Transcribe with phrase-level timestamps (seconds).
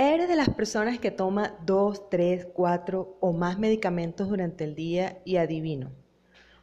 [0.00, 5.18] ¿Eres de las personas que toma dos, tres, cuatro o más medicamentos durante el día
[5.24, 5.90] y adivino?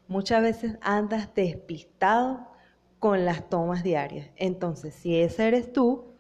[0.08, 2.48] Muchas veces andas despistado
[2.98, 4.30] con las tomas diarias.
[4.38, 6.14] Entonces, si ese eres tú,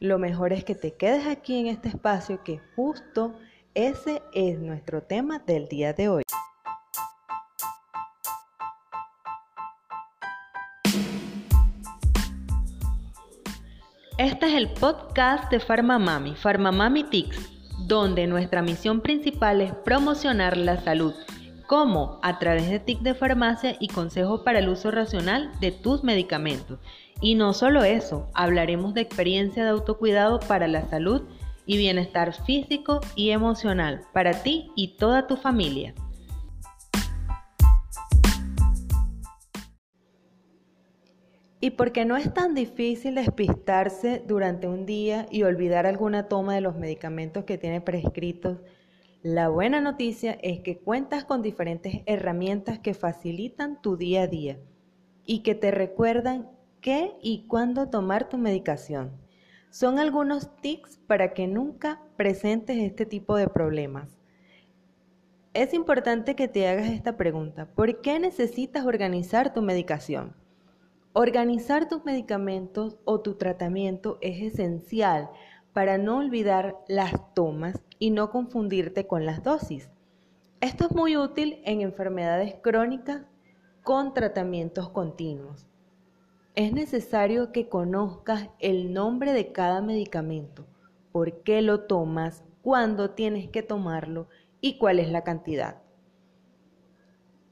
[0.00, 3.36] lo mejor es que te quedes aquí en este espacio que justo
[3.74, 6.25] ese es nuestro tema del día de hoy.
[14.18, 17.50] Este es el podcast de Farmamami, Farmamami Tics,
[17.86, 21.12] donde nuestra misión principal es promocionar la salud,
[21.66, 26.02] como a través de tics de farmacia y consejos para el uso racional de tus
[26.02, 26.78] medicamentos.
[27.20, 31.20] Y no solo eso, hablaremos de experiencia de autocuidado para la salud
[31.66, 35.92] y bienestar físico y emocional para ti y toda tu familia.
[41.58, 46.60] Y porque no es tan difícil despistarse durante un día y olvidar alguna toma de
[46.60, 48.58] los medicamentos que tiene prescritos,
[49.22, 54.58] la buena noticia es que cuentas con diferentes herramientas que facilitan tu día a día
[55.24, 59.10] y que te recuerdan qué y cuándo tomar tu medicación.
[59.70, 64.16] Son algunos tics para que nunca presentes este tipo de problemas.
[65.54, 67.66] Es importante que te hagas esta pregunta.
[67.74, 70.34] ¿Por qué necesitas organizar tu medicación?
[71.18, 75.30] Organizar tus medicamentos o tu tratamiento es esencial
[75.72, 79.88] para no olvidar las tomas y no confundirte con las dosis.
[80.60, 83.22] Esto es muy útil en enfermedades crónicas
[83.82, 85.66] con tratamientos continuos.
[86.54, 90.66] Es necesario que conozcas el nombre de cada medicamento,
[91.12, 94.28] por qué lo tomas, cuándo tienes que tomarlo
[94.60, 95.80] y cuál es la cantidad.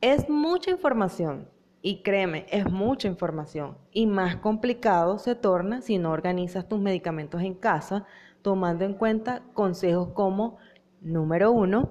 [0.02, 1.48] Es mucha información,
[1.86, 7.42] y créeme, es mucha información y más complicado se torna si no organizas tus medicamentos
[7.42, 8.06] en casa,
[8.40, 10.56] tomando en cuenta consejos como,
[11.02, 11.90] número uno,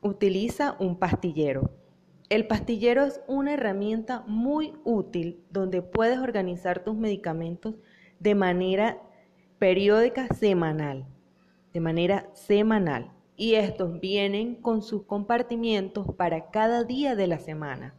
[0.00, 1.70] utiliza un pastillero.
[2.30, 7.74] El pastillero es una herramienta muy útil donde puedes organizar tus medicamentos
[8.20, 9.02] de manera
[9.58, 11.04] periódica semanal,
[11.74, 13.12] de manera semanal.
[13.36, 17.94] Y estos vienen con sus compartimientos para cada día de la semana.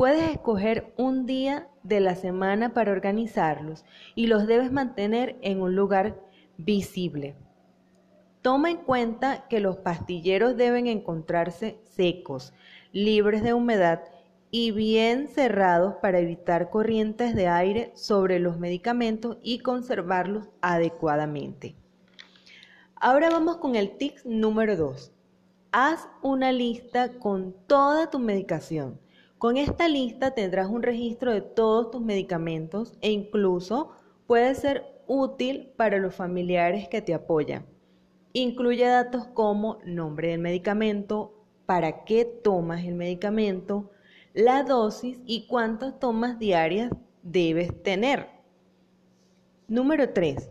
[0.00, 3.84] Puedes escoger un día de la semana para organizarlos
[4.14, 6.18] y los debes mantener en un lugar
[6.56, 7.36] visible.
[8.40, 12.54] Toma en cuenta que los pastilleros deben encontrarse secos,
[12.92, 14.00] libres de humedad
[14.50, 21.76] y bien cerrados para evitar corrientes de aire sobre los medicamentos y conservarlos adecuadamente.
[22.94, 25.12] Ahora vamos con el tip número 2.
[25.72, 28.98] Haz una lista con toda tu medicación
[29.40, 33.92] con esta lista tendrás un registro de todos tus medicamentos e incluso
[34.26, 37.64] puede ser útil para los familiares que te apoyan.
[38.34, 41.32] Incluye datos como nombre del medicamento,
[41.64, 43.90] para qué tomas el medicamento,
[44.34, 48.26] la dosis y cuántas tomas diarias debes tener.
[49.68, 50.50] Número 3.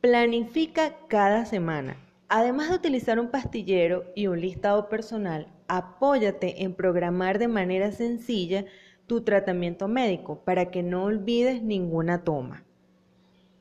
[0.00, 1.96] Planifica cada semana.
[2.28, 8.64] Además de utilizar un pastillero y un listado personal, apóyate en programar de manera sencilla
[9.06, 12.64] tu tratamiento médico para que no olvides ninguna toma.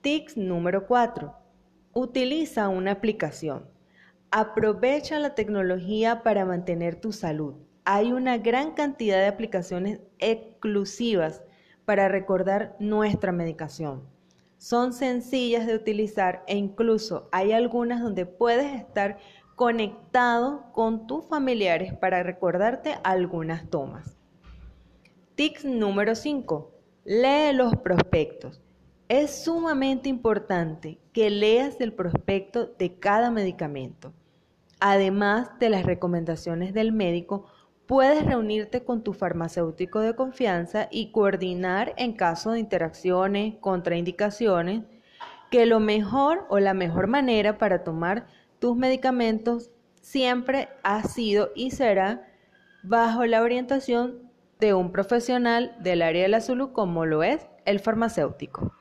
[0.01, 1.33] Tips número 4.
[1.93, 3.65] Utiliza una aplicación.
[4.31, 7.55] Aprovecha la tecnología para mantener tu salud.
[7.83, 11.43] Hay una gran cantidad de aplicaciones exclusivas
[11.85, 14.03] para recordar nuestra medicación.
[14.57, 19.17] Son sencillas de utilizar e incluso hay algunas donde puedes estar
[19.61, 24.17] conectado con tus familiares para recordarte algunas tomas.
[25.35, 26.71] Tips número 5.
[27.05, 28.59] Lee los prospectos.
[29.07, 34.13] Es sumamente importante que leas el prospecto de cada medicamento.
[34.79, 37.45] Además de las recomendaciones del médico,
[37.85, 44.85] puedes reunirte con tu farmacéutico de confianza y coordinar en caso de interacciones, contraindicaciones,
[45.51, 48.25] que lo mejor o la mejor manera para tomar
[48.61, 49.71] tus medicamentos
[50.01, 52.31] siempre ha sido y será
[52.83, 57.79] bajo la orientación de un profesional del área de la salud como lo es el
[57.79, 58.71] farmacéutico.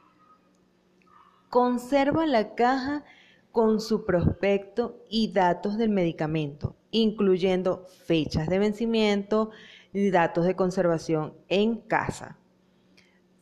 [1.49, 3.05] Conserva la caja
[3.53, 9.49] con su prospecto y datos del medicamento, incluyendo fechas de vencimiento
[9.94, 12.37] y datos de conservación en casa.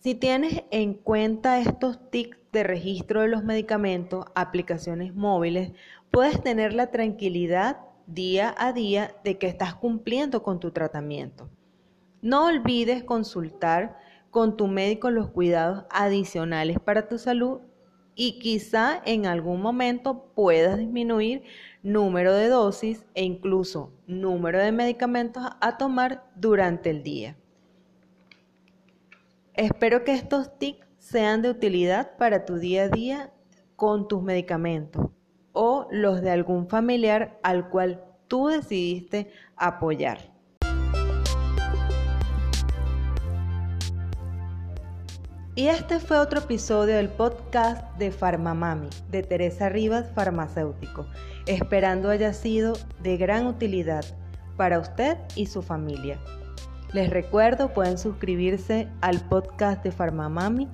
[0.01, 5.73] Si tienes en cuenta estos tics de registro de los medicamentos, aplicaciones móviles,
[6.13, 11.51] puedes tener la tranquilidad día a día de que estás cumpliendo con tu tratamiento.
[12.23, 13.99] No olvides consultar
[14.31, 17.59] con tu médico los cuidados adicionales para tu salud
[18.15, 21.43] y quizá en algún momento puedas disminuir
[21.83, 27.37] número de dosis e incluso número de medicamentos a tomar durante el día.
[29.59, 33.33] Espero que estos tics sean de utilidad para tu día a día
[33.75, 35.11] con tus medicamentos
[35.53, 40.31] o los de algún familiar al cual tú decidiste apoyar.
[45.57, 51.05] Y este fue otro episodio del podcast de Farmamami de Teresa Rivas Farmacéutico,
[51.47, 54.05] esperando haya sido de gran utilidad
[54.57, 56.21] para usted y su familia.
[56.93, 60.69] Les recuerdo, pueden suscribirse al podcast de Farmamami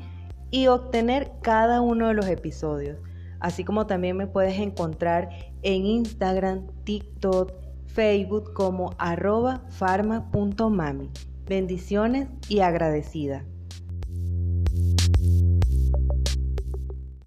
[0.51, 2.99] y obtener cada uno de los episodios,
[3.41, 5.29] así como también me puedes encontrar
[5.63, 7.53] en Instagram, TikTok,
[7.87, 11.11] Facebook como arroba farma.mami.
[11.47, 13.45] Bendiciones y agradecida.